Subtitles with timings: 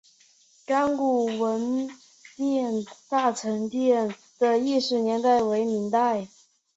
[0.65, 1.87] 甘谷文
[2.35, 2.71] 庙
[3.07, 6.27] 大成殿的历史年代为明代。